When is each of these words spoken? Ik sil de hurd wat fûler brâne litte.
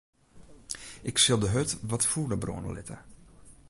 Ik 1.01 1.17
sil 1.25 1.39
de 1.41 1.49
hurd 1.55 1.71
wat 1.89 2.07
fûler 2.11 2.39
brâne 2.43 2.71
litte. 2.75 2.97